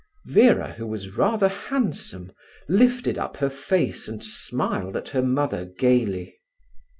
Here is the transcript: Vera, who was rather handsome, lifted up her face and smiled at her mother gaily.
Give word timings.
Vera, 0.25 0.71
who 0.73 0.87
was 0.87 1.15
rather 1.15 1.47
handsome, 1.47 2.31
lifted 2.67 3.19
up 3.19 3.37
her 3.37 3.51
face 3.51 4.07
and 4.07 4.23
smiled 4.23 4.97
at 4.97 5.09
her 5.09 5.21
mother 5.21 5.65
gaily. 5.65 6.39